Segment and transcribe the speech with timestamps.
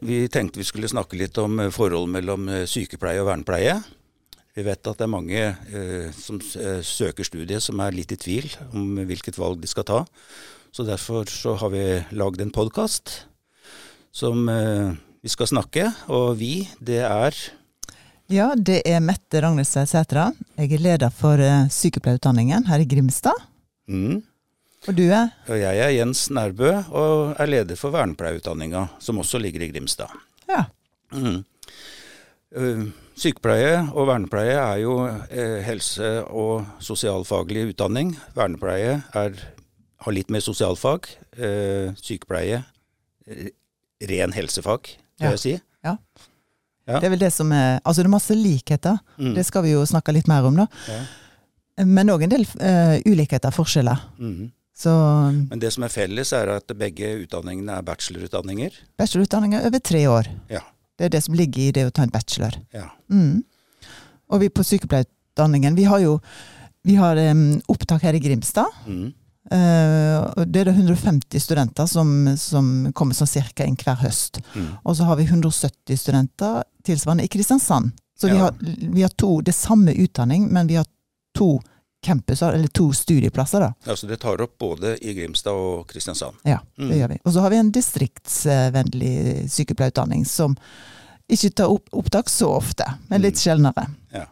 [0.00, 3.78] vi tenkte vi skulle snakke litt om eh, forholdet mellom eh, sykepleie og vernepleie.
[4.54, 8.18] Vi vet at det er mange eh, som eh, søker studiet som er litt i
[8.20, 10.02] tvil om hvilket valg de skal ta.
[10.74, 11.84] Så derfor så har vi
[12.14, 13.24] lagd en podkast
[14.14, 14.94] som eh,
[15.24, 15.88] vi skal snakke.
[16.12, 17.34] Og vi, det er
[18.32, 20.30] Ja, det er Mette Ragnhild Sætra.
[20.58, 23.38] Jeg er leder for eh, sykepleierutdanningen her i Grimstad.
[23.88, 24.22] mm,
[24.88, 25.30] Og du er?
[25.48, 30.12] Og jeg er Jens Nærbø og er leder for vernepleierutdanninga, som også ligger i Grimstad.
[30.50, 30.66] Ja.
[31.14, 31.40] Mm.
[32.56, 32.84] Eh,
[33.16, 38.12] Sykepleie og vernepleie er jo eh, helse- og sosialfaglig utdanning.
[38.34, 39.36] Vernepleie er,
[40.04, 41.06] har litt mer sosialfag.
[41.38, 42.64] Eh, sykepleie
[44.04, 45.30] ren helsefag, vil Ja.
[45.30, 45.52] jeg si.
[45.84, 45.96] Ja.
[46.86, 46.98] Ja.
[47.00, 48.98] Det er vel det som er Altså det er masse likheter.
[49.16, 49.34] Mm.
[49.34, 50.66] Det skal vi jo snakke litt mer om, da.
[50.88, 51.84] Ja.
[51.86, 53.98] Men òg en del uh, ulikheter, forskjeller.
[54.18, 54.50] Mhm.
[54.76, 54.90] Så
[55.50, 58.78] Men det som er felles, er at begge utdanningene er bachelorutdanninger.
[58.98, 60.30] Bachelorutdanninger over tre år.
[60.50, 60.64] Ja.
[60.98, 62.56] Det er det som ligger i det å ta en bachelor.
[62.74, 62.88] Ja.
[63.10, 63.44] Mm.
[64.34, 66.18] Og vi på sykepleierutdanningen, vi har jo
[66.84, 68.66] vi har um, opptak her i Grimstad.
[68.86, 69.12] Mm.
[69.52, 74.42] Uh, det er det 150 studenter som, som kommer sånn cirka inn hver høst.
[74.52, 74.70] Mm.
[74.82, 77.94] Og så har vi 170 studenter tilsvarende i Kristiansand.
[78.20, 80.86] Så vi, har, vi har to, det er samme utdanning, men vi har
[81.34, 81.56] to
[82.04, 83.60] campuser, eller to studieplasser.
[83.64, 83.72] da.
[83.88, 86.36] Ja, Så det tar opp både i Grimstad og Kristiansand.
[86.44, 86.88] Ja, Mm.
[86.90, 87.18] det gjør vi.
[87.24, 90.56] Og så har vi en distriktsvennlig sykepleierutdanning som
[91.30, 93.86] ikke tar opp, opptak så ofte, men litt sjeldnere.
[94.12, 94.26] Ja.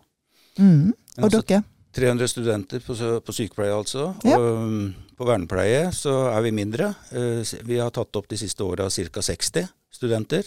[0.58, 0.92] Mm.
[1.18, 1.64] Og altså, dere?
[1.92, 4.14] 300 studenter på, på sykepleie altså.
[4.24, 4.38] Ja.
[4.38, 6.94] Og um, på vernepleie så er vi mindre.
[7.12, 9.20] Eh, Vi har tatt opp de siste åra ca.
[9.20, 10.42] 60 studenter.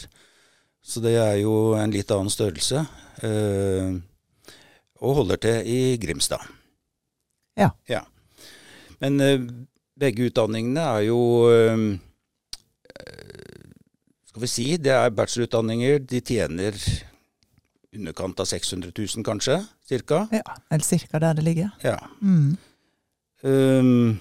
[0.85, 2.85] Så det er jo en litt annen størrelse.
[3.23, 3.93] eh,
[5.01, 6.41] Og holder til i Grimstad.
[7.55, 8.01] Ja.
[8.99, 9.41] Men eh,
[9.99, 11.19] begge utdanningene er jo
[11.51, 11.85] eh,
[14.29, 16.01] Skal vi si, det er bachelorutdanninger.
[16.03, 16.75] De tjener
[17.95, 20.25] underkant av 600 000 kanskje, cirka.
[20.35, 21.69] Ja, eller cirka der det ligger.
[21.83, 21.95] Ja.
[22.19, 22.57] Mm.
[23.45, 24.17] Um,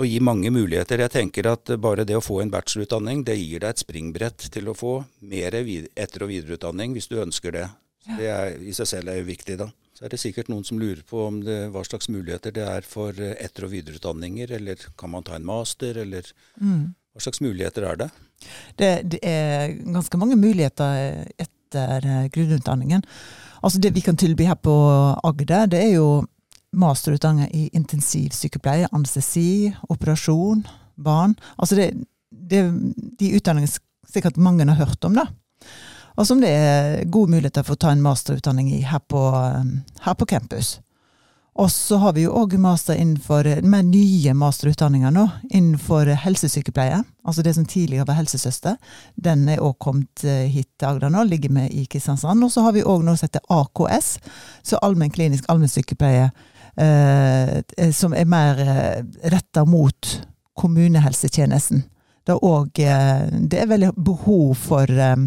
[0.00, 1.02] og gi mange muligheter.
[1.04, 4.70] Jeg tenker at bare det å få en bachelorutdanning, det gir deg et springbrett til
[4.70, 4.96] å få
[5.28, 7.68] mer etter- og videreutdanning hvis du ønsker det.
[8.08, 8.16] Ja.
[8.16, 9.68] Det er, i seg selv er jo viktig, da.
[9.94, 12.82] Så er det sikkert noen som lurer på om det, hva slags muligheter det er
[12.82, 16.26] for eh, etter- og videreutdanninger, eller kan man ta en master, eller
[16.60, 16.94] Mm.
[17.14, 18.10] hva slags muligheter er det?
[18.76, 23.04] Det, det er ganske mange muligheter etter eh, grunnutdanningen.
[23.62, 24.74] Altså Det vi kan tilby her på
[25.24, 26.24] Agder, det er jo
[26.74, 30.66] masterutdanning i intensivsykepleie, anestesi, operasjon,
[30.98, 31.36] barn.
[31.56, 31.92] Altså det,
[32.30, 32.64] det,
[33.20, 33.78] De utdanningene
[34.10, 35.26] sikkert mange har hørt om, da.
[36.14, 40.00] Og som det er gode muligheter for å ta en masterutdanning i her på, eh,
[40.06, 40.78] her på campus.
[41.54, 47.04] Og så har vi jo òg master innenfor med nye masterutdanninger nå, innenfor helsesykepleie.
[47.22, 48.74] Altså det som tidligere var helsesøster.
[49.14, 52.42] Den er òg kommet eh, hit til Agder nå, ligger med i Kristiansand.
[52.42, 54.18] Og så har vi òg noe som heter AKS,
[54.66, 56.32] så allmenn klinisk allmennsykepleie,
[56.74, 60.10] eh, som er mer eh, retta mot
[60.58, 61.84] kommunehelsetjenesten.
[62.26, 65.26] Det er eh, Det er veldig behov for eh, eh,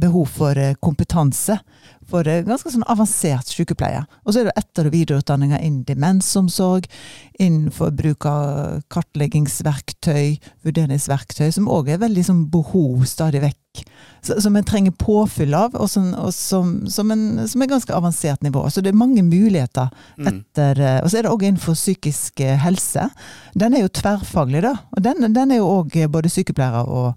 [0.00, 1.58] behov for eh, kompetanse
[2.06, 4.04] for eh, ganske sånn avansert sykepleie.
[4.24, 6.86] Og så er det etter- og videreutdanninger innen demensomsorg,
[7.42, 10.36] innenfor bruk av kartleggingsverktøy,
[10.66, 13.82] vurderingsverktøy, som òg er veldig sånn behov stadig vekk.
[14.22, 18.42] Som en trenger påfyll av, og, som, og som, som, en, som er ganske avansert
[18.46, 18.62] nivå.
[18.72, 20.26] Så det er mange muligheter Mm.
[20.30, 21.04] etter mm.
[21.04, 23.04] Og så er det òg innenfor psykisk eh, helse.
[23.54, 24.72] Den er jo tverrfaglig, da.
[24.96, 27.14] Og den, den er jo òg både sykepleiere og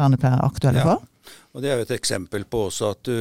[0.00, 0.84] vernepleiere aktuelle Ja.
[0.94, 1.08] for.
[1.52, 3.16] Og det er jo et eksempel på også at du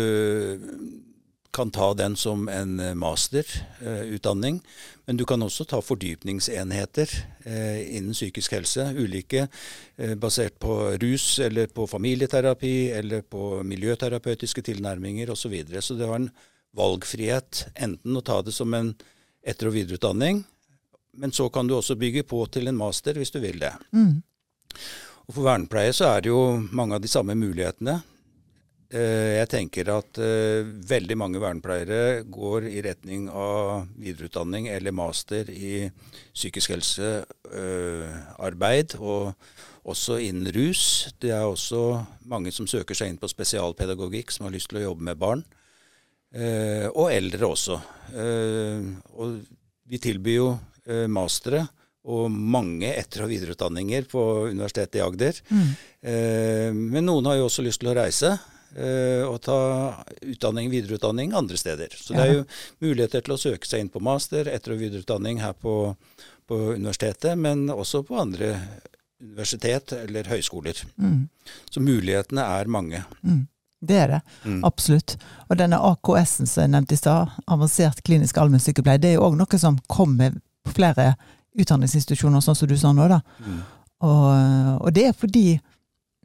[1.52, 4.62] kan ta den som en eh, masterutdanning,
[5.06, 7.12] men du kan også ta fordypningsenheter
[7.44, 8.86] eh, innen psykisk helse.
[8.96, 9.48] Ulike
[9.98, 15.42] eh, basert på rus, eller på familieterapi, eller på miljøterapeutiske tilnærminger osv.
[15.42, 15.82] Så, videre.
[15.82, 16.32] så det var en
[16.78, 18.94] valgfrihet enten å ta det som en
[19.44, 20.44] etter- og videreutdanning,
[21.20, 23.74] men så kan du også bygge på til en master hvis du vil det.
[23.92, 24.22] Mm.
[25.28, 28.00] Og For vernepleie så er det jo mange av de samme mulighetene.
[28.92, 35.48] Eh, Jeg tenker at eh, veldig mange vernepleiere går i retning av videreutdanning eller master
[35.50, 35.88] i
[36.36, 39.32] psykisk helsearbeid, og
[39.88, 41.08] også innen rus.
[41.24, 44.86] Det er også mange som søker seg inn på spesialpedagogikk, som har lyst til å
[44.92, 45.44] jobbe med barn.
[46.34, 47.80] Eh, Og eldre også.
[48.12, 48.82] Eh,
[49.16, 49.40] Og
[49.88, 51.68] vi tilbyr jo eh, mastere
[52.04, 55.34] og mange etter- og videreutdanninger på Universitetet i Agder.
[55.52, 55.68] Mm.
[56.04, 58.38] Eh, Men noen har jo også lyst til å reise eh,
[59.28, 59.56] og ta
[60.24, 61.92] utdanning, videreutdanning andre steder.
[61.98, 62.44] Så det er jo
[62.82, 65.96] muligheter til å søke seg inn på master, etter- og videreutdanning her på,
[66.48, 68.54] på universitetet, men også på andre
[69.22, 70.80] universitet eller høyskoler.
[70.98, 71.28] Mm.
[71.70, 73.04] Så mulighetene er mange.
[73.24, 73.48] Mm.
[73.82, 74.64] Det er det, Mm.
[74.64, 75.18] absolutt.
[75.50, 79.38] Og denne AKS-en som jeg nevnte i stad, avansert klinisk allmennsykepleie, det er jo òg
[79.38, 80.32] noe som kommer
[80.64, 81.16] på flere
[81.58, 83.08] utdanningsinstitusjoner, sånn som du sa nå.
[83.10, 83.22] da.
[83.46, 83.62] Mm.
[84.02, 85.60] Og, og det er fordi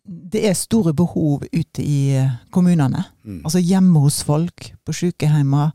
[0.06, 2.14] det er store behov ute i
[2.55, 3.05] kommunene.
[3.26, 3.41] Mm.
[3.44, 5.73] Altså hjemme hos folk, på sykehjemmer.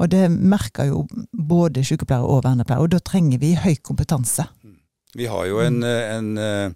[0.00, 1.02] Og det merker jo
[1.32, 2.82] både sykepleiere og vernepleiere.
[2.86, 4.46] Og da trenger vi høy kompetanse.
[5.14, 6.72] Vi har jo en, en eh,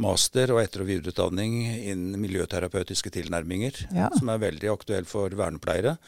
[0.00, 1.58] master og etter- og videreutdanning
[1.92, 4.08] innen miljøterapeutiske tilnærminger, Ja.
[4.16, 5.98] som er veldig aktuell for vernepleiere.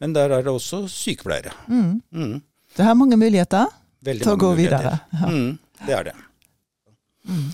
[0.00, 1.52] Men der er det også sykepleiere.
[1.68, 2.00] Mm.
[2.10, 2.40] Mm.
[2.74, 3.68] Det er mange muligheter
[4.02, 4.96] Veldig til å gå videre.
[5.12, 5.28] Ja.
[5.28, 6.16] Mm, det er det.
[7.28, 7.46] Mm.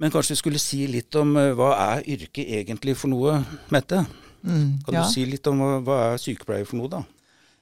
[0.00, 4.06] Men kanskje vi skulle si litt om eh, hva er yrket egentlig for noe, Mette?
[4.42, 4.78] Mm.
[4.86, 5.02] Kan Ja.
[5.04, 7.02] du si litt om hva, hva er sykepleier for noe, da?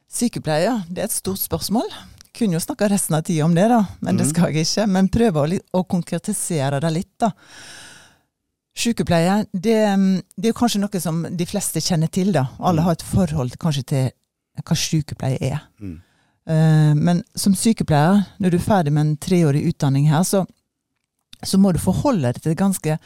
[0.09, 0.77] Sykepleie.
[0.89, 1.91] Det er et stort spørsmål.
[2.39, 4.31] Kunne jo snakka resten av tida om det, da, men det Mhm.
[4.31, 4.87] skal jeg ikke.
[4.89, 7.33] Men prøve å, å konkretisere det litt, da.
[8.79, 12.47] Sykepleie, det, mm, det er kanskje noe som de fleste kjenner til, da.
[12.61, 12.85] Alle Mhm.
[12.85, 14.11] har et forhold kanskje til
[14.65, 15.61] hva sykepleie er.
[15.81, 16.01] Mm.
[16.49, 20.47] Uh, Men som sykepleier, når du er ferdig med en treårig utdanning her, så,
[21.45, 22.99] så må du forholde deg til ganske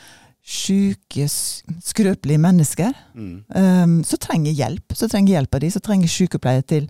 [0.42, 3.44] syke, skrøpelige mennesker Mm.
[3.54, 4.94] um, som trenger hjelp.
[4.94, 6.88] Som trenger hjelp av de, som trenger sykepleie til,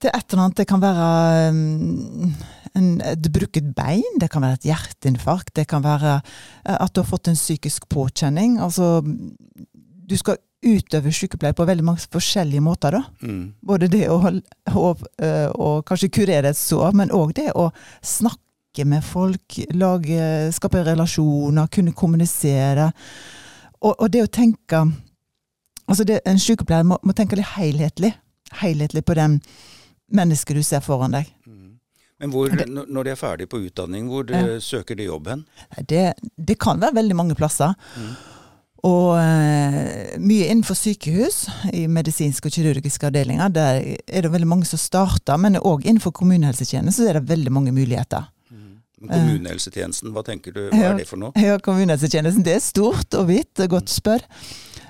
[0.00, 0.56] til et eller annet.
[0.56, 2.32] Det kan være um,
[2.74, 6.16] en, et brukket bein, det kan være et hjerteinfarkt, det kan være
[6.64, 8.56] eh, at du har fått en psykisk påkjenning.
[8.64, 12.96] Altså, du skal utøve sykepleie på veldig mange forskjellige måter.
[12.96, 13.02] da.
[13.20, 13.52] Mm.
[13.60, 14.32] Både det å, å,
[14.72, 14.88] å,
[15.52, 17.68] å kanskje kurere et sår, men òg det å
[18.00, 18.40] snakke
[18.82, 22.88] med folk, lage, skape relasjoner, kunne kommunisere.
[23.78, 24.82] Og, og det å tenke
[25.84, 28.14] Altså det, en sykepleier må, må tenke litt helhetlig.
[28.56, 29.34] Helhetlig på den
[30.16, 31.28] mennesket du ser foran deg.
[31.44, 31.74] Mm.
[32.22, 32.54] Men hvor,
[32.88, 34.40] når de er ferdig på utdanning, hvor Ja.
[34.54, 35.44] eh, søker de jobb hen?
[35.84, 37.74] Det, det kan være veldig mange plasser.
[38.00, 38.14] Mm.
[38.84, 43.48] Og uh, mye innenfor sykehus, i medisinske og kirurgiske avdelinger.
[43.48, 47.52] Der er det veldig mange som starter, men òg innenfor kommunehelsetjenesten så er det veldig
[47.52, 48.28] mange muligheter.
[49.08, 51.32] Kommunehelsetjenesten, hva tenker du, hva er det for noe?
[51.40, 54.22] Ja, kommunehelsetjenesten, det er stort og vidt, godt spør.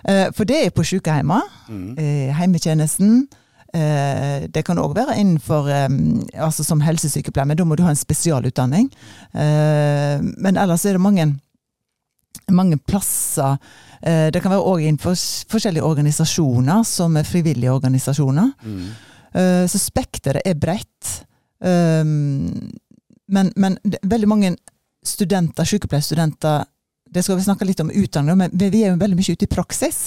[0.07, 1.99] Eh, For det er på sykehjemmer, Mm.
[1.99, 3.27] eh, heimetjenesten.
[3.75, 5.89] Eh, Det kan òg være innenfor eh,
[6.39, 8.91] altså som helsesykepleier, men da må du ha en spesialutdanning.
[9.35, 11.35] Eh, Men ellers er det mange,
[12.51, 13.59] mange plasser.
[14.03, 15.15] Eh, Det kan være òg innenfor
[15.49, 18.53] forskjellige organisasjoner, som er frivillige organisasjoner.
[18.63, 18.89] Mm.
[19.35, 21.25] Eh, Så spekteret er bredt.
[21.63, 22.05] Eh,
[23.33, 24.55] Men, men det veldig mange
[25.05, 26.65] studenter, sykepleierstudenter
[27.15, 29.51] Det skal vi snakke litt om utdanning, men vi er jo veldig mye ute i
[29.51, 29.99] praksis.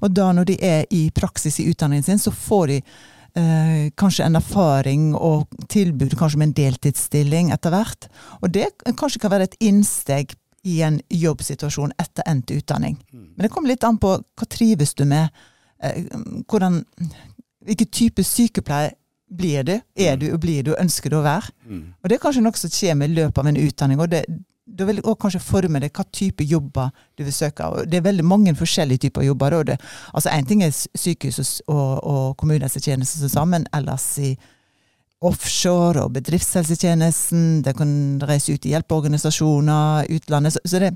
[0.00, 4.24] Og da når de er i praksis i utdanningen sin, så får de eh, kanskje
[4.24, 8.08] en erfaring og tilbud kanskje med en deltidsstilling etter hvert.
[8.40, 10.32] Og det kanskje kan være et innsteg
[10.64, 12.96] i en jobbsituasjon etter endt utdanning.
[13.12, 13.26] Mm.
[13.34, 15.28] Men det kommer litt an på hva trives du med.
[15.82, 16.06] Eh,
[16.48, 16.82] hvordan,
[17.66, 18.96] hvilken type sykepleier
[19.30, 19.74] blir du?
[19.96, 21.52] Er du og blir du, ønsker du å være?
[21.66, 21.82] Mm.
[22.02, 24.00] Og det er kanskje noe som skjer i løpet av en utdanning.
[24.00, 24.24] og det,
[24.66, 27.66] da vil også kanskje forme deg hva type jobber du vil søke.
[27.90, 29.58] Det er veldig mange forskjellige typer jobber.
[29.58, 29.78] Og det,
[30.14, 34.34] altså Én ting er sykehus og, og, og kommunehelsetjeneste sammen, ellers i
[35.20, 37.62] offshore og bedriftshelsetjenesten.
[37.66, 37.92] Det kan
[38.28, 40.56] reise ut i hjelpeorganisasjoner, utlandet.
[40.56, 40.94] Så, så det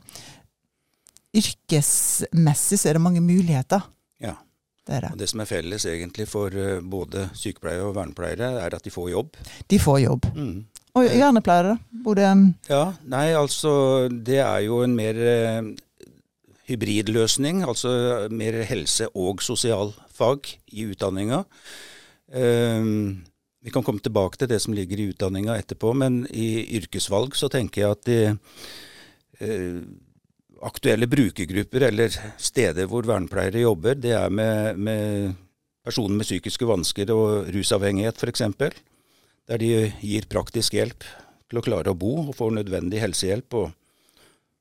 [1.34, 3.84] yrkesmessig så er det mange muligheter.
[4.22, 4.38] Ja.
[4.84, 5.10] Det det.
[5.16, 9.10] Det som er felles egentlig for eh, både sykepleiere og vernepleiere, er at de får
[9.14, 9.38] jobb.
[9.70, 10.28] De får jobb.
[10.36, 10.58] Mm.
[10.94, 11.78] Og vernepleiere.
[12.04, 12.28] Både
[12.68, 13.72] Ja, nei, altså
[14.08, 15.72] det er jo en mer eh,
[16.68, 21.44] hybridløsning, altså mer helse- og sosialfag i utdanninga.
[22.28, 22.90] Eh,
[23.64, 27.48] vi kan komme tilbake til det som ligger i utdanninga etterpå, men i yrkesvalg så
[27.48, 28.18] tenker jeg at de
[29.40, 29.80] eh,
[30.62, 35.34] aktuelle brukergrupper eller steder hvor vernepleiere jobber, det er med, med
[35.84, 38.44] personer med psykiske vansker og rusavhengighet f.eks.
[39.44, 39.70] Der de
[40.00, 41.04] gir praktisk hjelp
[41.50, 43.72] til å klare å bo og får nødvendig helsehjelp og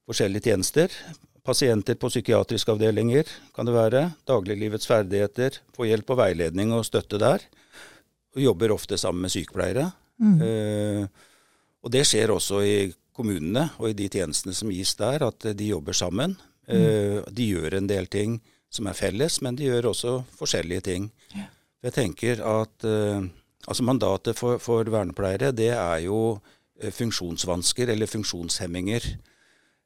[0.09, 0.95] forskjellige tjenester.
[1.43, 4.05] Pasienter på psykiatriske avdelinger kan det være.
[4.27, 5.59] Dagliglivets ferdigheter.
[5.75, 7.43] Få hjelp og veiledning og støtte der.
[8.35, 9.91] Og jobber ofte sammen med sykepleiere.
[10.19, 10.41] mm.
[10.41, 11.29] Eh,
[11.83, 12.75] og det skjer også i
[13.15, 16.37] kommunene og i de tjenestene som gis der, at de jobber sammen.
[16.63, 17.25] Mm.
[17.35, 18.37] de gjør en del ting
[18.73, 21.09] som er felles, men de gjør også forskjellige ting.
[21.35, 21.49] Ja.
[21.83, 23.25] Jeg tenker at eh,
[23.67, 26.37] altså mandatet for, for vernepleiere, det er jo
[26.79, 29.09] eh, funksjonsvansker eller funksjonshemminger.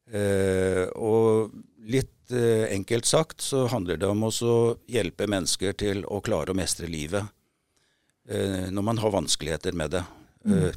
[0.08, 1.52] Eh, og
[1.90, 4.32] litt eh, enkelt sagt så handler det om å
[4.88, 7.26] hjelpe mennesker til å klare å mestre livet
[8.30, 10.06] eh, når man har vanskeligheter med det.
[10.48, 10.70] Mm.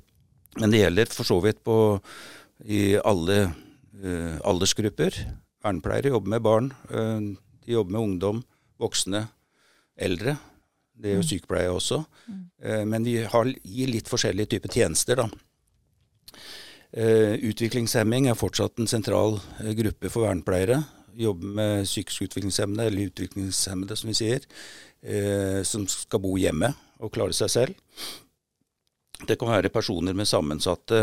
[0.59, 1.76] Men det gjelder for så vidt på,
[2.66, 5.16] i alle uh, aldersgrupper.
[5.62, 6.71] Vernepleiere jobber med barn.
[6.90, 8.40] Uh, de jobber med ungdom,
[8.80, 9.26] voksne,
[10.00, 10.37] eldre.
[11.00, 12.02] Det gjør sykepleie også.
[12.61, 15.28] Eh, men de har, gir litt forskjellige typer tjenester, da.
[17.47, 19.38] Utviklingshemming er fortsatt en sentral
[19.78, 20.83] gruppe for vernepleiere.
[21.16, 24.45] Jobber med psykisk utviklingshemmede, eller utviklingshemmede som vi sier,
[25.64, 27.80] som skal bo hjemme og klare seg selv.
[29.29, 31.03] Det kan være personer med sammensatte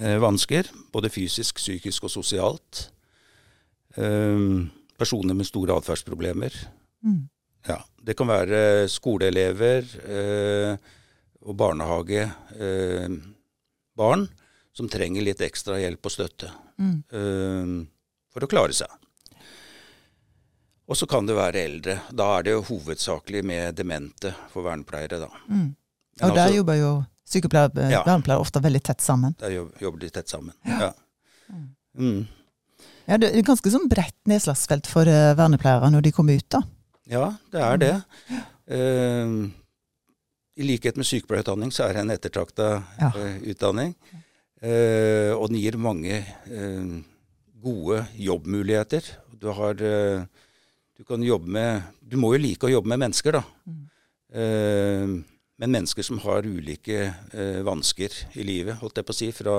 [0.00, 2.88] eh, vansker, både fysisk, psykisk og sosialt.
[3.96, 4.66] Eh,
[4.98, 6.52] personer med store atferdsproblemer.
[7.04, 7.28] Mm.
[7.68, 10.76] Ja, det kan være skoleelever eh,
[11.44, 14.34] og barnehagebarn eh,
[14.78, 16.48] som trenger litt ekstra hjelp og støtte
[16.78, 16.98] Mm.
[17.10, 17.66] eh,
[18.30, 18.90] for å klare seg.
[20.88, 21.96] Og så kan det være eldre.
[22.14, 25.28] Da er det jo hovedsakelig med demente for vernepleiere, da.
[25.50, 25.72] Mm.
[25.74, 26.92] Og Og der altså, jobber jo
[27.28, 28.02] sykepleiere og Ja.
[28.16, 29.34] er ofte veldig tett sammen.
[29.38, 30.54] der jobb- jobber de tett sammen.
[30.66, 30.92] Ja.
[31.98, 32.26] Mm.
[33.08, 36.48] Ja, Det er ganske sånn bredt nedslagsfelt for uh, vernepleiere når de kommer ut.
[36.48, 36.60] da.
[37.08, 37.94] Ja, det er det.
[38.70, 39.48] Uh,
[40.58, 43.12] I likhet med sykepleierutdanning så er det en ettertrakta Ja.
[43.14, 43.94] uh, utdanning.
[44.60, 46.16] Eh, og den gir mange
[46.50, 47.02] eh,
[47.62, 49.04] gode jobbmuligheter.
[49.38, 50.24] Du har eh,
[50.98, 53.42] Du kan jobbe med Du må jo like å jobbe med mennesker, da.
[54.34, 55.06] Eh,
[55.58, 56.98] men mennesker som har ulike
[57.32, 59.30] eh, vansker i livet, holdt jeg på å si.
[59.34, 59.56] Fra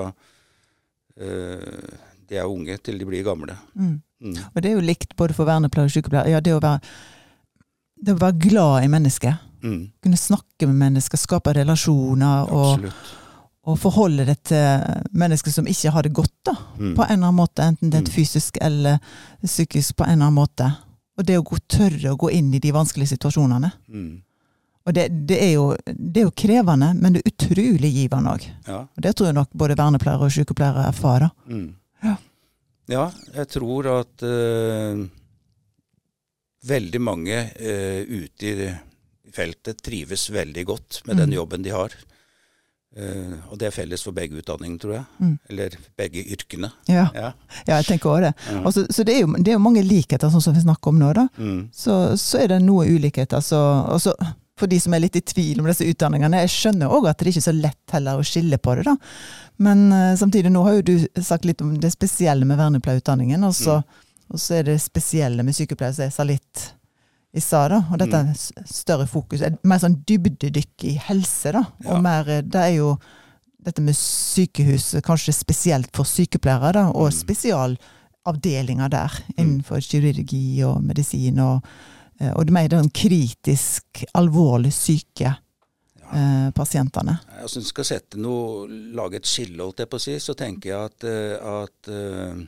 [1.19, 1.97] eh,
[2.29, 3.55] de er unge til de blir gamle.
[3.75, 3.97] Mm.
[4.21, 4.35] Mm.
[4.53, 6.29] Og det er jo likt både for vernepleier og sykepleier.
[6.35, 6.81] Ja, det å være,
[7.99, 9.45] det å være glad i mennesket.
[9.63, 9.79] Mm.
[10.03, 13.09] Kunne snakke med mennesker, skape relasjoner og, Absolutt.
[13.67, 16.55] og forholde det til mennesker som ikke har det godt, da.
[16.77, 16.93] Mm.
[16.95, 17.65] På en eller annen måte.
[17.73, 18.13] Enten det er Mm.
[18.15, 18.99] fysisk eller
[19.43, 20.69] psykisk på en eller annen måte.
[21.19, 23.71] Og det å gå, tørre å gå inn i de vanskelige situasjonene.
[23.89, 24.21] Mm.
[24.89, 28.47] Og det, det, er jo, det er jo krevende, men det er utrolig givende òg.
[28.65, 28.79] Ja.
[28.89, 31.29] Og det tror jeg nok både vernepleiere og sykepleiere erfarer.
[31.45, 31.67] Mm.
[32.07, 32.15] Ja.
[32.89, 33.03] Ja,
[33.35, 35.03] jeg tror at uh,
[36.69, 38.69] veldig mange uh, ute i
[39.35, 41.35] feltet trives veldig godt med den Mm.
[41.37, 41.93] jobben de har.
[42.97, 45.05] Uh, og det er felles for begge utdanningene, tror jeg.
[45.21, 45.35] Mm.
[45.53, 46.71] Eller begge yrkene.
[46.89, 47.31] Ja, Ja.
[47.67, 48.33] ja jeg tenker også det.
[48.49, 48.65] Mm.
[48.65, 50.97] Altså, så det er, jo, det er jo mange likheter, sånn som vi snakker om
[50.99, 51.13] nå.
[51.13, 51.27] da.
[51.37, 51.69] Mm.
[51.71, 53.39] Så, så er det noe ulikheter.
[53.45, 53.59] Så,
[53.93, 54.15] og så
[54.59, 57.31] for de som er litt i tvil om disse utdanningene, jeg skjønner òg at det
[57.31, 58.83] ikke er så lett heller å skille på det.
[58.89, 58.95] da.
[59.65, 63.55] Men uh, samtidig, nå har jo du sagt litt om det spesielle med vernepleierutdanningen, og
[63.57, 63.79] så,
[64.29, 66.65] og så er det spesielle med sykepleier som jeg sa litt
[67.33, 67.71] i stad.
[67.71, 67.79] da.
[67.91, 71.51] Og dette er s- større fokus, et mer sånn dybdedykk i helse.
[71.53, 71.63] da.
[71.85, 71.99] Ja.
[72.01, 72.97] Mer, eh, det er jo
[73.61, 77.17] dette med sykehus, kanskje spesielt for sykepleiere, da, og Mm.
[78.25, 81.39] spesialavdelinger der innenfor kirurgi og medisin.
[81.39, 81.63] og
[82.35, 85.37] Og det er mer de kritisk, alvorlig syke ja.
[86.55, 87.15] pasientene.
[87.39, 88.65] Altså, hvis du skal sette noe,
[88.97, 92.41] lage et skille, holdt jeg på å si, så tenker jeg at, eh, at eh,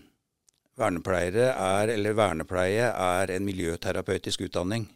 [0.81, 4.89] vernepleiere er, eller vernepleie er en miljøterapeutisk utdanning.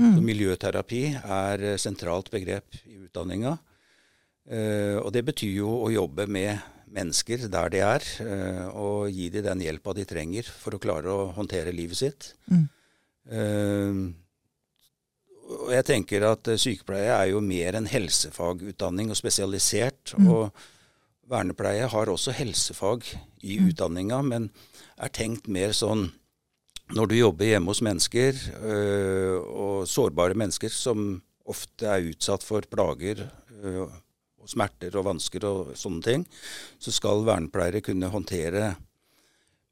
[0.00, 0.24] Så Mm.
[0.24, 3.58] miljøterapi er eh, sentralt begrep i utdanninga.
[4.48, 6.58] Eh, og det betyr jo å jobbe med
[6.90, 11.12] mennesker der de er, eh, og gi dem den hjelpa de trenger for å klare
[11.12, 12.34] å håndtere livet sitt.
[12.50, 12.68] Mm.
[13.28, 14.00] Eh,
[15.50, 20.14] og jeg tenker at eh, sykepleie er jo mer en helsefagutdanning og spesialisert.
[20.16, 20.30] Mm.
[20.30, 20.62] Og
[21.30, 23.06] vernepleie har også helsefag
[23.42, 23.68] i Mm.
[23.70, 24.50] utdanninga, men
[24.98, 26.10] er tenkt mer sånn
[26.90, 28.34] når du jobber hjemme hos mennesker,
[28.66, 33.30] øh, og sårbare mennesker som ofte er utsatt for plager
[33.62, 33.86] øh,
[34.40, 36.26] og smerter og vansker og sånne ting,
[36.82, 38.74] så skal vernepleiere kunne håndtere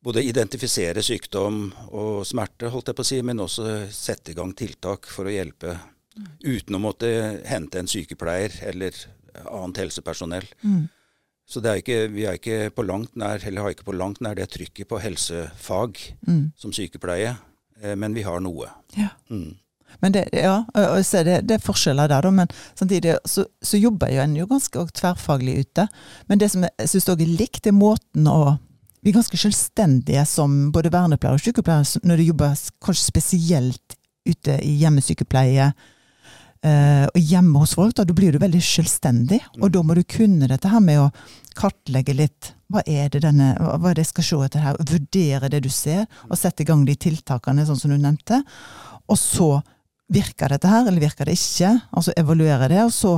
[0.04, 4.52] både identifisere sykdom og smerte, holdt jeg på å si, men også sette i gang
[4.56, 5.78] tiltak for å hjelpe
[6.42, 7.08] uten å måtte
[7.46, 8.94] hente en sykepleier eller
[9.44, 10.46] annet helsepersonell.
[10.62, 10.88] Mm.
[11.48, 14.20] Så det er ikke, vi er ikke på langt nær, eller har ikke på langt
[14.24, 16.52] nær det trykket på helsefag Mm.
[16.56, 17.38] som sykepleie,
[17.80, 18.68] eh, men vi har noe.
[18.96, 19.14] Ja.
[19.30, 19.56] Mm.
[20.02, 24.20] Men det, ja, det, det er forskjeller der, da, men samtidig så, så jobber jo
[24.20, 25.86] en jo ganske tverrfaglig ute.
[26.28, 28.58] Men det som jeg syns òg er likt, er måten å
[29.08, 33.94] Vi er ganske selvstendige som både vernepleiere og sykepleiere når det jobber kanskje spesielt
[34.28, 35.70] ute i hjemmesykepleie.
[36.60, 39.38] eh, og hjemme hos folk, da, da blir du veldig selvstendig.
[39.62, 41.08] Og da må du kunne dette her med å
[41.56, 42.52] kartlegge litt.
[42.68, 44.76] Hva er det denne, hva hva er det jeg skal se etter her?
[44.92, 48.42] Vurdere det du ser, og sette i gang de tiltakene, sånn som du nevnte.
[49.08, 49.62] Og så
[50.08, 51.70] virker dette her, eller virker det ikke?
[51.92, 53.16] Altså evaluere det, og så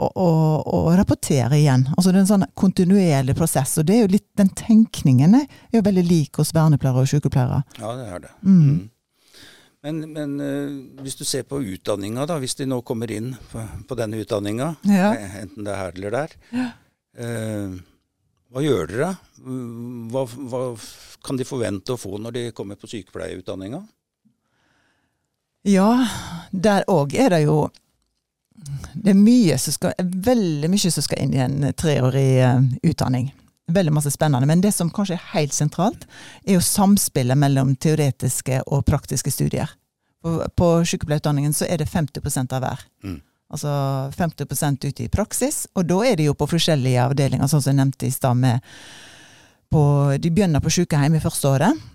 [0.00, 1.82] og, og, og rapportere igjen.
[1.96, 3.74] Altså Det er en sånn kontinuerlig prosess.
[3.82, 5.44] Og det er jo litt den tenkningen er
[5.74, 7.58] jo veldig lik hos vernepleiere og sykepleiere.
[7.82, 8.30] Ja, det er det.
[8.46, 8.62] Mm.
[8.70, 8.80] Mm.
[9.84, 13.62] Men, men uh, hvis du ser på utdanninga, da, hvis de nå kommer inn på,
[13.88, 15.12] på denne utdanninga, Ja.
[15.16, 16.34] eh, enten det er her eller der,
[17.16, 17.78] eh,
[18.50, 19.12] Hva gjør dere?
[20.10, 20.60] Hva, hva
[21.24, 23.80] kan de forvente å få når de kommer på sykepleierutdanninga?
[25.68, 26.06] Ja,
[26.50, 27.68] der òg er det jo
[28.92, 33.30] det er mye som skal, veldig mye som skal inn i en treårig uh, utdanning.
[33.70, 34.48] Veldig masse spennende.
[34.50, 36.04] Men det som kanskje er helt sentralt,
[36.44, 39.70] er jo samspillet mellom teoretiske og praktiske studier.
[40.20, 42.82] På, på sykepleierutdanningen så er det 50% av hver.
[43.06, 43.20] Mm.
[43.50, 43.70] Altså
[44.14, 47.80] 50 ute i praksis, og da er det jo på forskjellige avdelinger, sånn som jeg
[47.80, 48.44] nevnte i stad.
[49.70, 51.88] De begynner på sykehjem i første året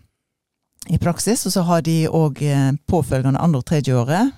[0.90, 4.34] i praksis, og så har de òg eh, påfølgende andre og tredjeåret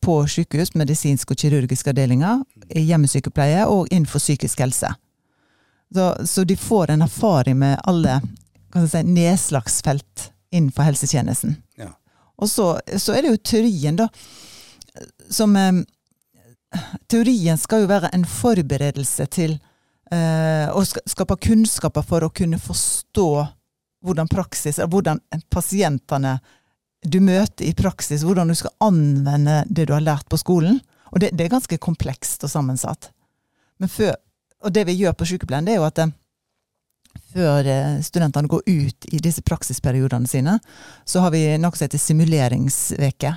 [0.00, 2.40] på sykehus, medisinsk og kirurgisk avdelinger,
[2.72, 4.94] hjemmesykepleie og innenfor psykisk helse.
[5.94, 8.20] Så, så, de får en erfaring med alle
[8.88, 11.58] si, nedslagsfelt innenfor helsetjenesten.
[11.78, 11.92] Ja.
[12.40, 14.08] Og så, så, er det jo teorien, da,
[15.30, 15.84] som eh,
[17.06, 19.52] Teorien skal jo være en forberedelse til
[20.10, 23.28] eh, å skape kunnskaper for å kunne forstå
[24.04, 25.20] hvordan praksis, hvordan
[25.52, 26.38] pasientene
[27.04, 30.80] du møter i praksis, hvordan du skal anvende det du har lært på skolen.
[31.12, 33.10] Og det, det er ganske komplekst og sammensatt.
[33.90, 34.14] Før,
[34.64, 36.12] og det vi gjør på sykepleien, det er jo at eh,
[37.34, 40.56] før eh, studentene går ut i disse praksisperiodene sine,
[41.04, 43.34] så har vi noe som heter simuleringsveke.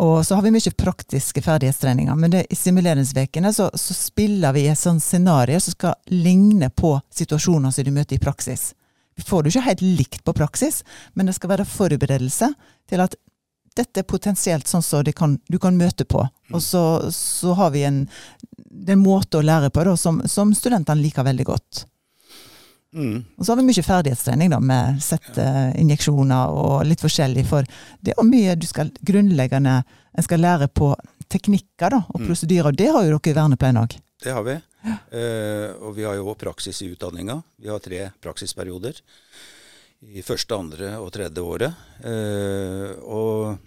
[0.00, 2.16] Og så har vi mye praktiske ferdighetstreninger.
[2.16, 6.94] Men det, i simuleringsvekene så, så, spiller vi et sånt scenario som skal ligne på
[7.12, 8.70] situasjoner som du møter i praksis.
[9.26, 10.82] Får du ikke helt likt på praksis,
[11.14, 12.52] men det skal være forberedelse
[12.90, 13.16] til at
[13.78, 16.24] dette er potensielt sånn som kan, du kan møte på.
[16.50, 16.56] Mm.
[16.56, 16.82] Og så,
[17.14, 18.02] så har vi en,
[18.86, 21.84] en, måte å lære på da, som, som studentene liker veldig godt.
[22.90, 23.22] Mm.
[23.38, 27.46] Og så har vi mye ferdighetstrening da, med settinjeksjoner og litt forskjellig.
[27.46, 27.68] For
[28.02, 30.90] det er mye du skal grunnleggende en skal lære på
[31.30, 32.26] teknikker da, og mm.
[32.26, 32.74] prosedyrer.
[32.74, 33.94] Det har jo dere i vernepleien òg.
[34.20, 34.58] Det har vi.
[34.80, 37.40] Uh, og vi har jo praksis i utdanninga.
[37.60, 39.00] Vi har tre praksisperioder.
[40.00, 41.82] I første, andre og tredje året.
[42.00, 43.58] Uh, og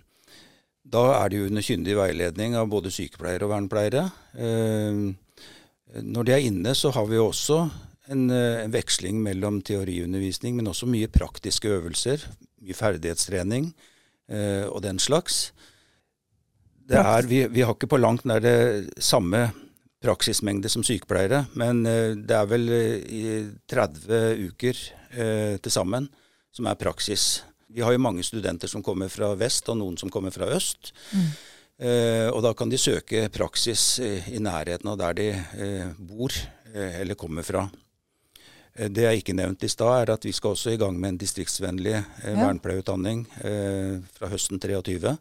[0.94, 4.08] da er det jo under kyndig veiledning av både sykepleiere og vernepleiere.
[4.34, 5.14] Uh,
[6.02, 7.60] når de er inne, så har vi også
[8.10, 12.26] en, en, veksling mellom teoriundervisning, men også mye praktiske øvelser.
[12.64, 13.70] Mye ferdighetstrening
[14.72, 15.52] og den slags.
[16.90, 19.44] Er, vi, vi, har ikke på langt nær det samme
[20.04, 23.24] praksismengde som sykepleiere, men eh, det er vel i
[23.72, 24.80] 30 uker
[25.16, 26.10] eh, til sammen
[26.54, 27.44] som er praksis.
[27.74, 30.92] Vi har jo mange studenter som kommer fra vest, og noen som kommer fra øst.
[31.14, 31.30] Mm.
[31.84, 35.30] Eh, og da kan de søke praksis i nærheten av der de
[35.98, 36.36] bor
[36.74, 37.64] eller kommer fra.
[38.74, 41.20] Det jeg ikke nevnte i stad, er at vi skal også i gang med en
[41.22, 43.28] distriktsvennlig vernepleierutdanning
[44.16, 45.14] fra høsten 23.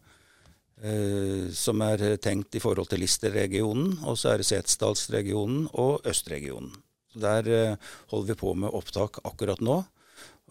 [0.83, 6.73] Eh, som er tenkt i forhold til Lister-regionen, og så er det Setesdalsregionen og Østregionen.
[7.14, 9.77] Der eh, holder vi på med opptak akkurat nå,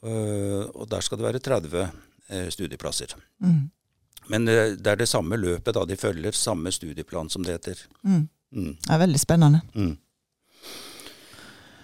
[0.06, 1.90] eh, og der skal det være 30
[2.48, 3.12] studieplasser.
[3.44, 3.66] Mm.
[4.32, 5.84] Men det er det samme løpet, da.
[5.84, 7.82] De følger samme studieplan, som det heter.
[8.08, 8.30] Mm.
[8.56, 8.78] Mm.
[8.86, 9.60] Det er veldig spennende.
[9.76, 9.98] Mm.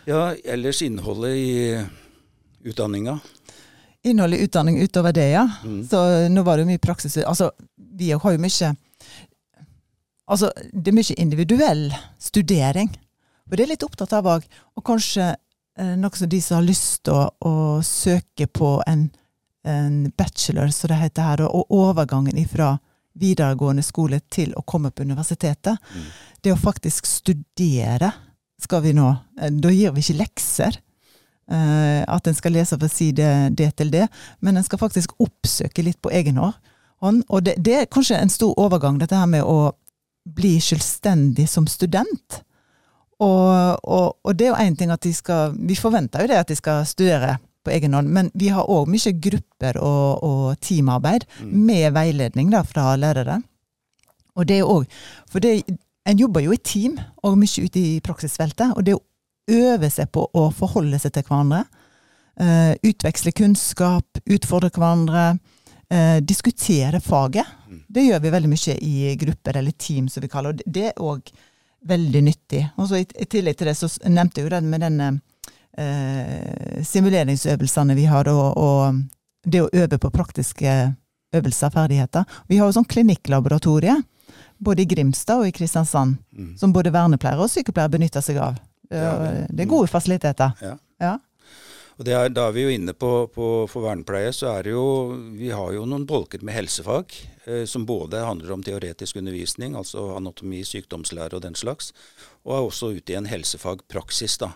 [0.08, 1.50] Ja, ellers innholdet i
[2.64, 3.18] utdanninga
[4.10, 5.46] innhold i utdanning utover det, ja.
[5.64, 5.82] Mm.
[5.88, 7.18] Så nå var det mye praksis.
[7.24, 8.76] Altså, vi har jo mye
[10.28, 11.86] Altså, det er mye individuell
[12.20, 12.90] studering.
[13.48, 14.48] Og det er litt opptatt av òg.
[14.76, 17.54] Og kanskje eh, noe som de som har lyst til å, å,
[17.86, 19.08] søke på en,
[19.64, 22.74] en, bachelor, som det heter her, og overgangen ifra
[23.18, 25.80] videregående skole til å komme på universitetet.
[25.96, 26.10] Mm.
[26.44, 28.12] Det å faktisk studere
[28.62, 29.08] skal vi nå.
[29.40, 30.82] Eh, da gir vi ikke lekser.
[31.48, 34.10] Uh, at en skal lese for å si det, til det,
[34.44, 36.58] men en skal faktisk oppsøke litt på egen hånd.
[37.30, 39.72] Og det, det, er kanskje en stor overgang, dette her med å
[40.36, 42.42] bli selvstendig som student.
[43.24, 46.36] Og, og, og det er jo én ting at de skal Vi forventer jo det
[46.38, 50.44] at de skal studere på egen hånd, men vi har òg mye grupper og, og
[50.64, 51.50] teamarbeid mm.
[51.68, 53.42] med veiledning da, fra lærere.
[54.38, 54.86] Og det er òg
[55.32, 55.64] For det,
[56.08, 58.76] en jobber jo i team, og mye ute i praksisfeltet.
[58.76, 59.07] og det er jo
[59.48, 61.66] øve seg på å forholde seg til hverandre.
[62.38, 65.38] Uh, utveksle kunnskap, utfordre hverandre.
[65.88, 67.48] Uh, diskutere faget.
[67.68, 67.84] Mm.
[67.88, 70.68] Det gjør vi veldig mye i grupper eller team, som vi kaller det.
[70.68, 71.32] Det er òg
[71.88, 72.66] veldig nyttig.
[72.78, 75.10] Og så i, i, tillegg til det så nevnte jeg jo den med denne
[75.80, 79.04] uh, simuleringsøvelsene vi har, og, og,
[79.48, 80.72] det å øve på praktiske
[81.36, 82.40] øvelser og ferdigheter.
[82.52, 83.96] Vi har jo sånn klinikklaboratorie
[84.58, 86.56] både i Grimstad og i Kristiansand, mm.
[86.60, 88.58] som både vernepleiere og sykepleiere benytter seg av.
[88.90, 90.54] Det er gode fasiliteter.
[90.64, 90.76] Ja.
[91.02, 91.16] ja.
[91.98, 95.18] Og er, Da er vi jo inne på, på for vernepleie, så er det jo
[95.38, 100.12] Vi har jo noen bolker med helsefag eh, som både handler om teoretisk undervisning, altså
[100.18, 101.94] anatomi, sykdomslære og den slags,
[102.46, 104.38] og er også ute i en helsefagpraksis.
[104.38, 104.54] da.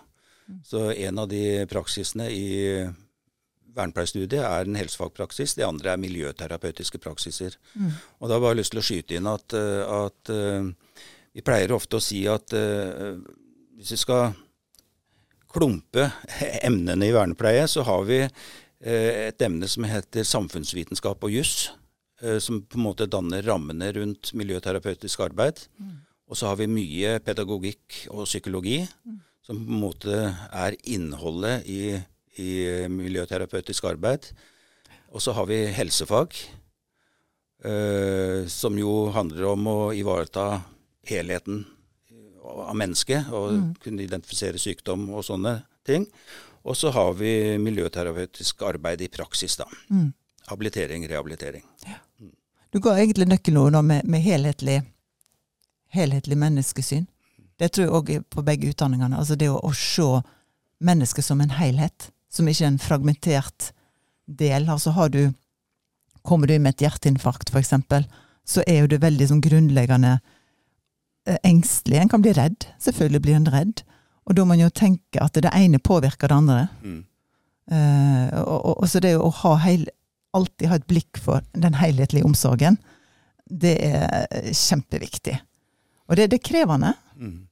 [0.66, 2.46] Så en av de praksisene i
[3.72, 7.56] vernepleiestudiet er en helsefagpraksis, det andre er miljøterapeutiske praksiser.
[7.74, 7.94] Mm.
[8.20, 11.44] Og da har jeg bare lyst til å skyte inn at, eh, at eh, vi
[11.46, 13.16] pleier ofte å si at eh,
[13.76, 14.32] hvis vi skal
[15.52, 16.08] klumpe
[16.64, 21.72] emnene i vernepleie, så har vi eh, et emne som heter samfunnsvitenskap og juss,
[22.22, 25.66] eh, som på en måte danner rammene rundt miljøterapeutisk arbeid.
[26.30, 28.80] Og så har vi mye pedagogikk og psykologi,
[29.44, 31.98] som på en måte er innholdet i,
[32.40, 32.52] i
[32.88, 34.30] miljøterapeutisk arbeid.
[35.12, 36.38] Og så har vi helsefag,
[37.68, 40.62] eh, som jo handler om å ivareta
[41.10, 41.66] helheten
[42.52, 46.06] av mennesket, og kunne identifisere sykdom og sånne ting.
[46.62, 49.66] Og så har vi miljøterapeutisk arbeid i praksis, da.
[49.90, 50.12] Mm.
[50.46, 51.64] Habilitering, rehabilitering.
[52.72, 54.80] Du ga egentlig nøkkelen nå med, med helhetlig,
[55.92, 57.06] helhetlig menneskesyn.
[57.60, 59.18] Det tror jeg òg på begge utdanningene.
[59.18, 60.22] Altså det å, å se
[60.82, 63.70] mennesket som en helhet, som ikke er en fragmentert
[64.26, 64.68] del.
[64.72, 65.24] Altså har du
[66.22, 67.72] Kommer du med et hjerteinfarkt, f.eks.,
[68.46, 70.20] så er jo det veldig sånn grunnleggende
[71.46, 71.98] engstelig.
[72.02, 72.66] En kan bli redd.
[72.82, 73.82] Selvfølgelig blir en redd.
[74.26, 76.66] Og da må en jo tenke at det ene påvirker det andre.
[76.82, 77.00] Mm.
[77.72, 79.86] Uh, og, og, og så det å ha heil,
[80.34, 82.78] alltid ha et blikk for den helhetlige omsorgen,
[83.52, 85.34] det er eh, kjempeviktig.
[86.08, 87.46] Og det, det er krevende, Mm.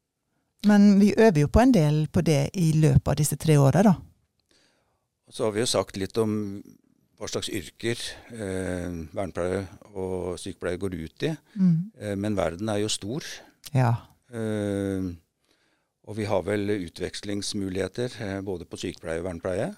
[0.67, 3.83] men vi øver jo på en del på det i løpet av disse tre åra,
[3.87, 3.93] da.
[5.31, 6.33] Så har vi jo sagt litt om
[7.21, 8.01] hva slags yrker
[8.33, 11.35] eh, vernepleiere og sykepleiere går ut i.
[12.01, 13.23] Eh, men verden er jo stor.
[13.75, 13.95] Ja.
[14.31, 15.13] Uh,
[16.11, 19.69] og vi har vel utvekslingsmuligheter eh, både på sykepleie og vernepleie.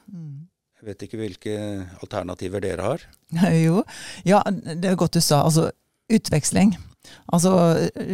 [0.80, 1.56] Jeg vet ikke hvilke
[2.00, 3.04] alternativer dere har.
[3.66, 3.82] jo.
[4.24, 5.42] Ja, det er godt du sa.
[5.44, 5.68] Altså,
[6.08, 6.72] utveksling.
[7.28, 7.52] Altså,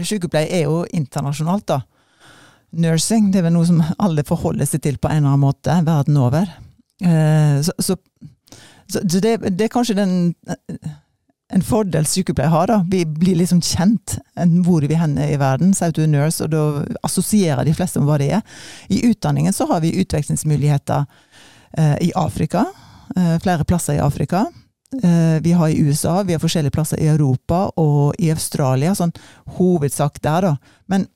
[0.02, 1.80] sykepleie er jo internasjonalt, da.
[2.76, 5.78] Nursing, det er vel noe som alle forholder seg til på en eller annen måte,
[5.86, 6.50] verden over.
[7.00, 7.96] Eh, så så,
[8.90, 10.34] så så det, det er kanskje den
[11.48, 12.66] en fordel sykepleiere har.
[12.66, 12.84] da.
[12.90, 15.72] Vi blir liksom kjent enn hvor vi hender i verden.
[15.74, 18.42] Sier du nurse, og da assosierer de fleste om hva det er.
[18.92, 21.06] I utdanningen så har vi utvekslingsmuligheter
[21.78, 22.66] eh, i Afrika.
[23.16, 24.44] Eh, flere plasser i Afrika.
[25.02, 28.94] Eh, vi har i USA, vi har forskjellige plasser i Europa og i Australia.
[28.96, 29.16] Sånn
[29.58, 30.82] hovedsak der, da.
[30.86, 31.08] Men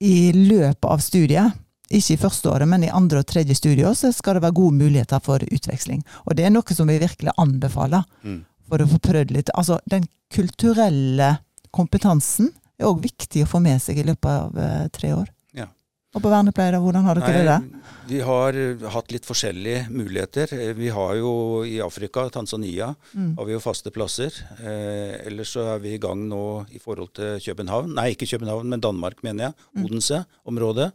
[0.00, 1.56] i løpet av studiet,
[1.90, 4.78] ikke i første året, men i andre og tredje studieår, så skal det være gode
[4.78, 6.04] muligheter for utveksling.
[6.24, 8.44] Og det er noe som vi virkelig anbefaler Mm.
[8.70, 9.50] For å få prøvd litt.
[9.58, 11.32] Altså, den kulturelle
[11.74, 15.28] kompetansen er òg viktig å få med seg i løpet av eh, tre år.
[15.58, 15.66] Ja.
[16.16, 17.66] Og på vernepleie, da, hvordan har dere det der?
[18.10, 20.54] vi har eh, hatt litt forskjellige muligheter.
[20.56, 21.32] Eh, Vi har jo
[21.68, 23.36] i Afrika, Tanzania, Mm.
[23.38, 24.30] har vi jo faste plasser.
[24.62, 27.92] Eh, ellers så er vi i gang nå i forhold til København.
[27.94, 29.54] Nei, ikke København, men Danmark, mener jeg.
[29.76, 29.84] Mm.
[29.86, 30.90] Odense-området.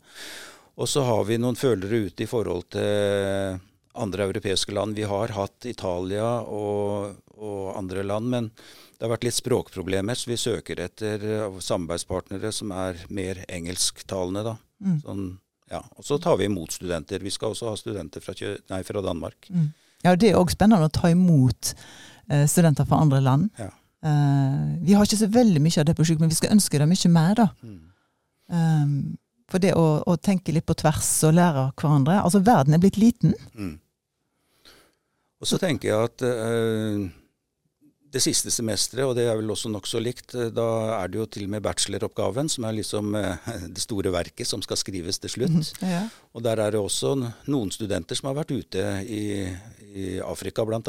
[0.78, 3.60] Og så har vi noen følere ute i forhold til
[3.96, 4.96] andre europeiske land.
[4.96, 8.50] Vi har hatt Italia og, og andre land, men
[8.96, 14.46] det har vært litt språkproblemer, så vi søker etter eh, samarbeidspartnere som er mer engelsktalende,
[14.46, 14.56] da.
[14.86, 15.00] Mm.
[15.04, 15.26] Sånn,
[15.72, 15.82] ja.
[16.00, 17.24] Og så tar vi imot studenter.
[17.24, 18.36] Vi skal også ha studenter fra,
[18.72, 19.50] nei, fra Danmark.
[19.50, 19.72] Mm.
[20.06, 21.74] Ja, det er òg spennende å ta imot
[22.30, 23.50] eh, studenter fra andre land.
[23.60, 23.72] Ja.
[24.06, 26.80] Eh, vi har ikke så veldig mye av det på sjuk, men vi skal ønske
[26.82, 27.48] det mye mer, da.
[27.66, 27.80] Mm.
[28.46, 28.98] Um,
[29.50, 32.20] for det å, å tenke litt på tvers og lære av hverandre.
[32.22, 33.34] Altså, verden er blitt liten.
[33.54, 33.76] Mm.
[35.46, 37.06] Og så tenker jeg at eh,
[38.16, 40.66] det siste semesteret, og det er vel også nokså likt, eh, da
[41.04, 44.64] er det jo til og med bacheloroppgaven som er liksom eh, det store verket som
[44.66, 45.70] skal skrives til slutt.
[45.86, 46.06] Ja.
[46.34, 47.14] Og der er det også
[47.52, 49.22] noen studenter som har vært ute i,
[49.86, 50.82] i Afrika bl.a.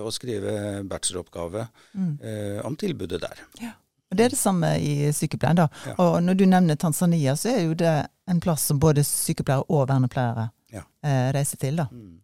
[0.00, 0.56] og skrive
[0.88, 2.14] bacheloroppgave Mm.
[2.24, 3.42] eh, om tilbudet der.
[4.08, 5.56] Og Det er det samme i sykepleien.
[5.60, 5.66] da.
[5.86, 5.92] Ja.
[6.00, 7.92] Og når du nevner Tanzania, så er jo det
[8.28, 10.80] en plass som både sykepleiere og vernepleiere Ja.
[11.04, 11.76] eh, reiser til.
[11.76, 11.86] da.
[11.92, 12.21] Mm.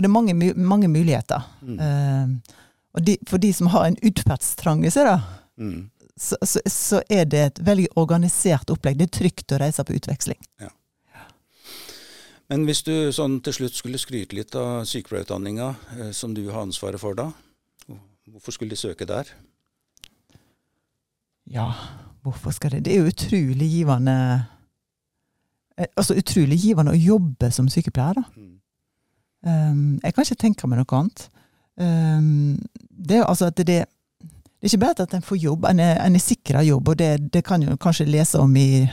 [0.00, 1.44] Og det er mange, mange muligheter.
[1.60, 1.76] Mm.
[1.76, 2.56] Uh,
[2.96, 5.20] og de, for de som har en utferdstrang da,
[5.60, 5.90] Mm.
[6.16, 8.96] så, så, så er det et veldig organisert opplegg.
[8.96, 10.38] Det er trygt å reise på utveksling.
[10.56, 10.70] Ja.
[12.48, 16.64] Men hvis du sånn til slutt skulle skryte litt av sykepleierutdanninga eh, som du har
[16.64, 17.28] ansvaret for da,
[18.30, 19.28] hvorfor skulle de søke der?
[21.50, 21.68] Ja,
[22.24, 24.16] hvorfor skal det Det er jo utrolig givende
[25.76, 28.24] eh, Altså utrolig givende å jobbe som sykepleier, da.
[28.36, 28.49] Mm.
[29.46, 31.24] Um, jeg kan ikke tenke meg noe annet.
[31.80, 32.58] Um,
[32.90, 35.80] det er jo altså at det, det er ikke bare at en får jobb, en
[35.80, 38.84] er, en er sikra jobb, og det, det kan jo kanskje lese om i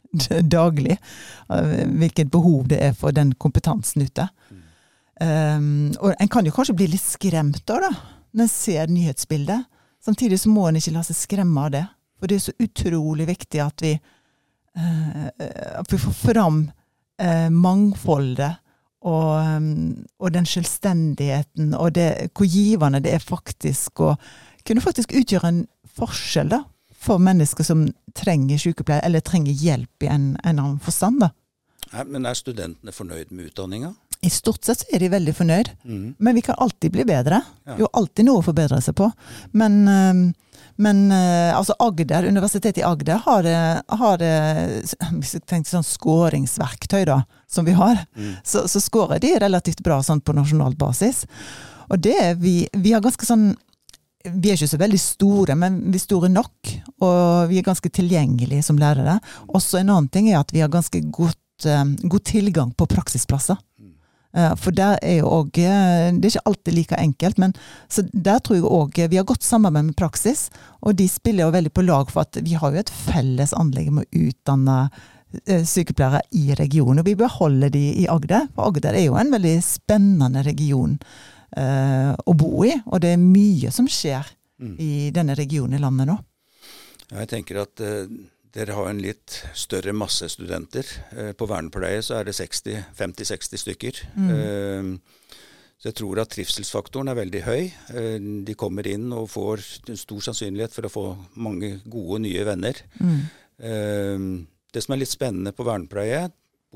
[0.56, 0.98] daglig,
[1.48, 4.28] hvilket behov det er for den kompetansen ute.
[5.20, 7.90] Um, og en kan jo kanskje bli litt skremt da, da,
[8.36, 9.64] når en ser nyhetsbildet.
[10.04, 11.82] Samtidig så må en ikke la seg skremme av det.
[12.20, 13.94] For det er så utrolig viktig at vi,
[14.78, 15.26] uh,
[15.80, 18.60] at vi får fram uh, mangfoldet
[19.06, 24.14] og, um, og, den selvstendigheten og det, hvor givende det er faktisk å
[24.66, 25.60] kunne faktisk utgjøre en
[25.96, 31.22] forskjell da, for mennesker som trenger sykepleie, eller trenger hjelp i en, en annen forstand.
[31.22, 31.30] da.
[31.92, 33.92] Nei, men er studentene fornøyd med utdanninga?
[34.26, 36.06] I stort sett er de veldig fornøyd, mm.
[36.18, 37.38] men vi kan alltid bli bedre.
[37.68, 37.76] Ja.
[37.84, 39.06] Jo, alltid noe å forbedre seg på.
[39.54, 40.24] Men, um,
[40.82, 43.48] men uh, altså Agder, Universitetet i Agder har,
[44.00, 44.24] har
[45.18, 45.36] hvis
[45.70, 48.02] sånn skåringsverktøy da, som vi har.
[48.16, 48.34] Mm.
[48.44, 51.24] Så, så skårer de relativt bra sånn på nasjonal basis.
[51.88, 53.52] Og det vi, vi har ganske sånn
[54.26, 56.72] vi er ikke så veldig store, men vi er store nok.
[57.04, 59.20] Og vi er ganske tilgjengelige som lærere.
[59.54, 61.68] Også en annen ting er at vi har ganske godt,
[62.02, 63.60] god tilgang på praksisplasser.
[64.36, 67.54] Uh, for der er jo òg uh, Det er ikke alltid like enkelt, men
[67.88, 70.50] så der tror jeg òg Vi har godt samarbeid med praksis,
[70.84, 73.92] og de spiller jo veldig på lag for at vi har jo et felles anlegg
[73.92, 74.78] med å utdanne
[75.44, 77.00] sykepleiere i regionen.
[77.02, 80.94] Og vi beholder de i Agder, for Agder er jo en veldig spennende region
[81.56, 82.72] eh, å bo i.
[82.86, 84.28] Og det er mye som skjer
[84.62, 84.74] mm.
[84.82, 86.18] i denne regionen i landet nå.
[87.06, 88.06] Jeg tenker at uh,
[88.56, 90.88] dere har en litt større masse studenter.
[91.12, 94.02] Uh, på vernepleie så er det 50-60 stykker.
[94.16, 94.96] Mm.
[95.76, 97.62] Så jeg tror at trivselsfaktoren er veldig høy.
[98.48, 99.60] De kommer inn og får
[100.00, 101.02] stor sannsynlighet for å få
[101.44, 102.80] mange gode, nye venner.
[102.96, 104.46] Mm.
[104.72, 106.22] Det som er litt spennende på vernepleie,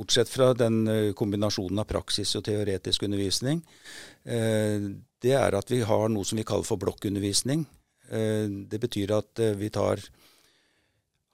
[0.01, 3.61] Bortsett fra den eh, kombinasjonen av praksis og teoretisk undervisning,
[4.25, 4.87] eh,
[5.21, 7.67] det er at vi har noe som vi kaller for blokkundervisning.
[8.09, 10.01] Eh, det betyr at vi tar,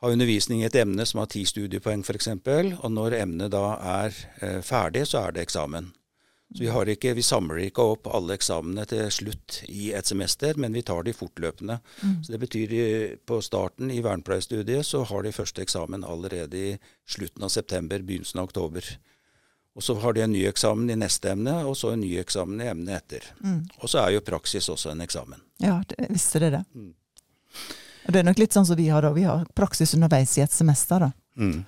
[0.07, 2.31] har undervisning i et emne som har ti studiepoeng f.eks.,
[2.79, 3.67] og når emnet da
[4.01, 5.93] er ferdig, så er det eksamen.
[6.55, 10.73] Så vi, ikke, vi, samler ikke opp alle eksamene til slutt i et semester, men
[10.77, 11.81] vi tar de fortløpende.
[12.03, 12.23] Mm.
[12.23, 17.43] Så Det betyr på starten i vernepleiestudiet så har de første eksamen allerede i slutten
[17.43, 18.87] av september, begynnelsen av oktober.
[19.77, 22.63] Og så har de en ny eksamen i neste emne, og så en ny eksamen
[22.63, 23.27] i emnet etter.
[23.43, 23.67] Mm.
[23.83, 25.43] Og så er jo praksis også en eksamen.
[25.61, 26.63] Ja, det, visste det det.
[26.73, 26.95] Mm.
[28.07, 29.13] Det er nok litt sånn som vi har da.
[29.17, 31.11] Vi har praksis underveis i et semester, da.
[31.41, 31.65] Mm.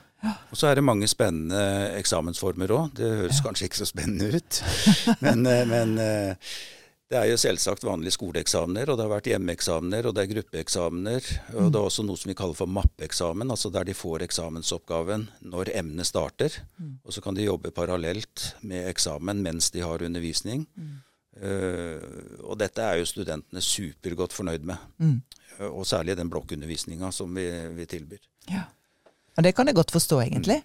[0.51, 2.91] Og så er det mange spennende eksamensformer òg.
[2.99, 3.45] Det høres ja.
[3.47, 4.61] kanskje ikke så spennende ut,
[5.25, 6.51] men, eh, men, eh,
[7.09, 11.29] det er jo selvsagt vanlige skoleeksamener, og det har vært hjemmeeksamener, og det er gruppeeksamener.
[11.55, 11.71] Og mm.
[11.73, 15.71] det er også noe som vi kaller for mappeeksamen, altså der de får eksamensoppgaven når
[15.81, 16.59] emnet starter.
[16.77, 16.99] Mm.
[17.01, 20.67] Og så kan de jobbe parallelt med eksamen mens de har undervisning.
[20.77, 20.99] Mm.
[21.39, 24.89] Uh, og dette er jo studentene supergodt fornøyd med.
[24.99, 25.19] Mm.
[25.73, 28.21] Og særlig den blokkundervisninga som vi, vi tilbyr.
[28.51, 28.67] Ja.
[29.39, 30.61] Og det kan jeg godt forstå, egentlig.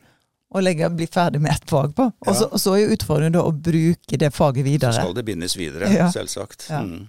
[0.54, 2.08] Å legge, bli ferdig med ett fag på.
[2.26, 4.94] Og så, så er jo utfordringen da å bruke det faget videre.
[4.94, 6.10] Så skal det bindes videre, ja.
[6.14, 6.68] selvsagt.
[6.70, 6.84] Ja.
[6.86, 7.08] Mm.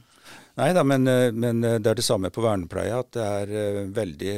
[0.61, 3.88] Nei da, men, eh, men, eh, det er det samme på vernepleie, at det er
[3.94, 4.37] veldig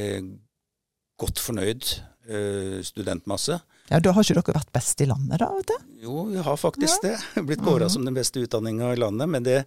[1.20, 1.86] godt fornøyd
[2.28, 3.56] uh, studentmasse.
[3.88, 5.50] Ja, Da har ikke dere vært best i landet, da?
[5.54, 5.90] vet du?
[6.06, 7.12] Jo, vi har faktisk ja.
[7.12, 7.42] det.
[7.48, 7.92] Blitt kåra mm.
[7.94, 9.30] som den beste utdanninga i landet.
[9.30, 9.60] Men det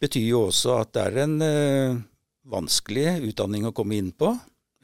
[0.00, 2.00] betyr jo også at det er en uh,
[2.48, 4.32] vanskelig utdanning å komme inn på.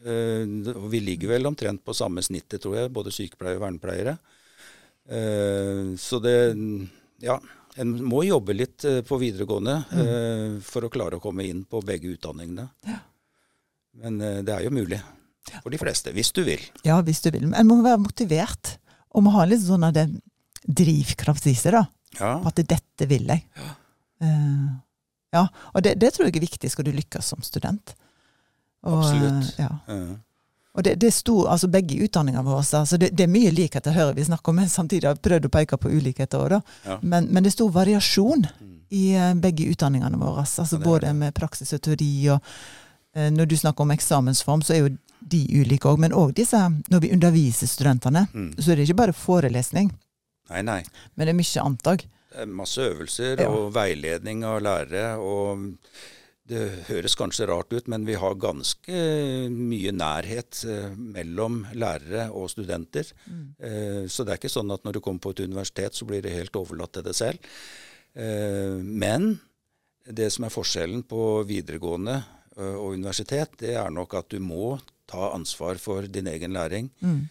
[0.04, 0.44] Eh,
[0.92, 4.16] vi ligger vel omtrent på samme snittet, tror jeg, både sykepleiere og vernepleiere.
[5.08, 6.38] Uh, så det
[7.24, 7.40] Ja.
[7.74, 10.60] En må jobbe litt på videregående mm.
[10.62, 12.68] for å klare å komme inn på begge utdanningene.
[12.86, 13.00] Ja.
[13.98, 15.00] Men det er jo mulig
[15.61, 16.62] for de fleste, hvis du vil.
[16.87, 17.46] Ja, hvis du vil.
[17.48, 18.76] Men en må være motivert.
[19.14, 20.09] Og må ha litt sånn av det
[20.64, 21.85] drivkraft i seg, da.
[22.18, 22.37] Ja.
[22.42, 23.44] På at dette vil jeg.
[23.59, 23.72] Ja.
[24.24, 24.68] Uh,
[25.35, 25.46] ja.
[25.74, 27.94] Og det, det, tror jeg er viktig skal du lykkes som student.
[28.85, 29.59] Og, Absolutt.
[29.59, 29.70] Ja.
[30.74, 34.16] Og det, det sto, altså Begge utdanningene våre altså det, det, er mye likheter, hører
[34.16, 36.72] vi snakke om, men samtidig har jeg prøvd å peke på ulikheter òg.
[36.87, 36.98] Ja.
[37.02, 38.72] Men, men, det sto variasjon mm.
[38.94, 40.46] i uh, begge utdanningene våre.
[40.46, 42.12] Altså, både med praksis og teori.
[42.35, 44.94] og uh, Når du snakker om eksamensform, så er jo
[45.30, 46.00] de ulike òg.
[46.04, 46.60] Men òg disse,
[46.92, 48.50] når vi underviser studentene, mm.
[48.58, 49.92] så er det ikke bare forelesning.
[50.52, 50.80] Nei, nei.
[51.14, 52.08] Men det er mye annet òg.
[52.50, 55.14] Masse øvelser og veiledning av lærere.
[55.22, 55.70] og
[56.44, 56.60] det
[56.90, 58.98] høres kanskje rart ut, men vi har ganske
[59.48, 63.08] mye nærhet eh, mellom lærere og studenter.
[63.24, 63.46] Mm.
[63.56, 66.20] Eh, så det er ikke sånn at når du kommer på et universitet, så blir
[66.24, 67.48] det helt overlatt til deg selv.
[68.12, 69.38] Eh, men
[70.04, 72.20] det som er forskjellen på videregående
[72.54, 74.76] og universitet, det er nok at du må
[75.10, 76.90] ta ansvar for din egen læring.
[77.00, 77.22] Mm.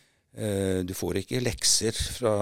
[0.88, 2.34] Du får ikke lekser fra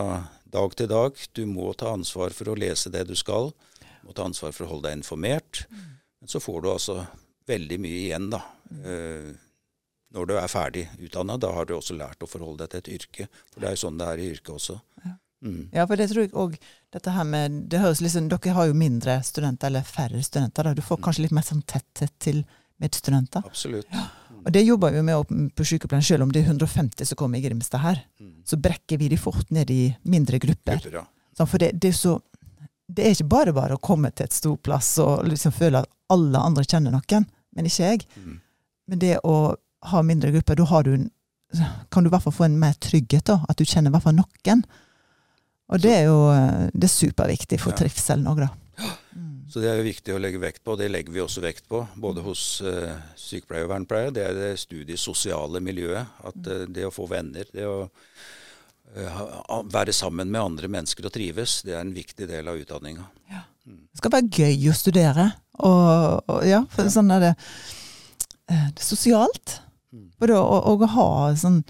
[0.48, 1.18] dag til dag.
[1.36, 3.52] Du må ta ansvar for å lese det du skal.
[3.82, 5.66] Du må ta ansvar for å holde deg informert.
[5.68, 5.82] Mm.
[6.22, 6.98] Men så får du altså
[7.50, 8.44] veldig mye igjen, da.
[8.72, 9.34] Mm.
[10.16, 11.38] når du er ferdig utdanna.
[11.40, 13.28] Da har du også lært å forholde deg til et yrke.
[13.52, 14.78] For det er jo sånn det er i yrket også.
[15.06, 15.18] Ja.
[15.42, 15.62] Mm.
[15.74, 16.58] ja, for det tror jeg òg
[16.94, 20.68] dette her med det høres liksom, Dere har jo mindre studenter, eller færre studenter.
[20.68, 20.76] Da.
[20.78, 22.44] Du får kanskje litt mer sånn tetthet til
[22.82, 23.46] medstudenter.
[23.50, 23.90] Absolutt.
[23.90, 24.10] Ja.
[24.46, 27.42] Og det jobber vi med på sykepleien, selv om det er 150 som kommer i
[27.46, 28.00] Grimstad her.
[28.20, 28.34] Mm.
[28.46, 30.80] Så brekker vi de fort ned i mindre grupper.
[30.82, 31.06] Grupper, ja.
[31.38, 32.20] Sånn, for det, det er så
[32.92, 35.88] Det er ikke bare bare å komme til et stor plass og liksom føle at
[36.12, 37.24] alle andre kjenner noen,
[37.56, 38.02] men ikke jeg.
[38.20, 38.34] Mm.
[38.92, 39.36] Men det å
[39.94, 41.12] ha mindre grupper, da har du en-
[41.90, 43.46] kan du i hvert fall få en mer trygghet, da.
[43.48, 44.64] At du kjenner i hvert fall noen.
[45.72, 47.78] Og det er jo eh, det er superviktig for Ja.
[47.80, 48.50] trivselen òg, da.
[49.16, 49.31] Mm.
[49.52, 51.66] Så det er jo viktig å legge vekt på, og det legger vi også vekt
[51.68, 54.14] på, både hos uh, sykepleier og vernepleier.
[54.16, 56.14] Det er det studiesosiale miljøet.
[56.24, 61.14] At uh, det å få venner, det å uh, være sammen med andre mennesker og
[61.18, 63.10] trives, det er en viktig del av utdanninga.
[63.68, 65.28] Det skal være gøy å studere.
[65.62, 66.94] Og, og ja, for Ja.
[66.94, 67.32] sånn er det,
[68.50, 69.60] eh, det er sosialt.
[69.94, 70.08] Mm.
[70.20, 71.64] Både å, ha sånn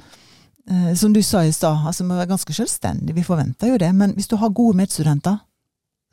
[0.69, 3.91] eh, Som du sa i stad, altså vi er ganske selvstendige, vi forventer jo det.
[3.97, 5.41] Men hvis du har gode medstudenter,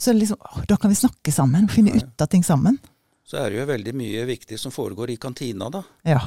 [0.00, 2.06] så liksom, å, da kan vi snakke sammen finne Ja, ja.
[2.06, 2.78] ut av ting sammen.
[3.28, 5.82] Så er det jo veldig mye viktig som foregår i kantina, da.
[6.08, 6.20] Ja.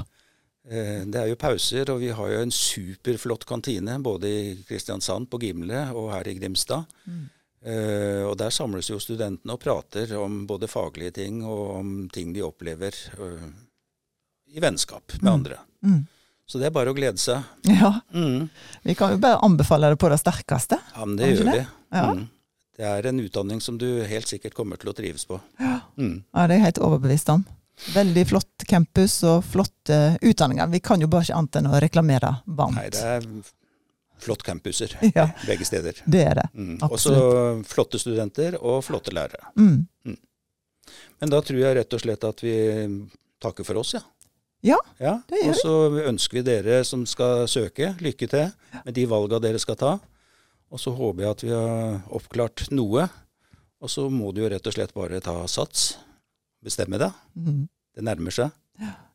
[0.69, 5.29] Eh, Det er jo pauser, og vi har jo en superflott kantine både i Kristiansand,
[5.31, 6.85] på Gimle, og her i Grimstad.
[7.07, 7.29] Mm.
[7.61, 12.31] Uh, og der samles jo studentene og prater om både faglige ting og om ting
[12.33, 12.89] de opplever
[13.21, 13.51] uh,
[14.49, 15.33] i vennskap med Mm.
[15.33, 15.57] andre.
[15.85, 15.99] Mm.
[16.49, 17.43] Så det er bare å glede seg.
[17.69, 18.01] ja.
[18.13, 18.49] Mm.
[18.83, 20.79] Vi kan jo bare anbefale det på det sterkeste.
[20.95, 21.53] Ja, men det gjør det?
[21.59, 21.97] vi.
[21.97, 22.07] Ja.
[22.71, 22.77] Mm.
[22.81, 25.39] Det er en utdanning som du helt sikkert kommer til å trives på.
[25.59, 25.79] Ja.
[25.97, 26.23] Mm.
[26.33, 27.43] Ja, det er jeg helt overbevist om.
[27.95, 30.67] Veldig flott campus og flotte utdanninger.
[30.71, 32.77] Vi kan jo bare ikke annet enn å reklamere varmt.
[32.77, 33.25] Nei, det er
[34.21, 35.97] flott campuser Ja, begge steder.
[36.05, 36.47] det er det.
[36.53, 36.77] Mm.
[36.85, 39.49] Også flotte studenter og flotte lærere.
[39.57, 39.87] Mm.
[41.21, 42.55] Men da tror jeg rett og slett at vi
[43.41, 44.01] takker for oss, ja.
[44.61, 45.15] Ja, ja.
[45.29, 45.49] det gjør vi.
[45.49, 48.51] Og så ønsker vi dere som skal søke, lykke til
[48.85, 49.95] med de valga dere skal ta.
[50.71, 53.09] Og så håper jeg at vi har oppklart noe.
[53.81, 55.97] Og så må du jo rett og slett bare ta sats.
[56.63, 57.15] Bestemme deg.
[57.35, 57.65] Mm.
[57.97, 58.53] Det nærmer seg.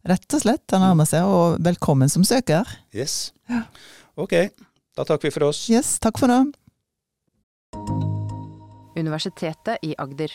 [0.07, 1.25] Rett og slett, det nærmer seg.
[1.25, 2.69] Og velkommen som søker.
[2.95, 3.33] Yes.
[3.49, 3.65] Ja.
[4.21, 4.35] Ok,
[4.97, 5.65] da takker vi for oss.
[5.73, 6.43] Yes, takk for nå.
[8.97, 10.33] Universitetet i Agder.